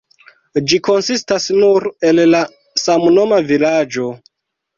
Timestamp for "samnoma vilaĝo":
2.85-4.09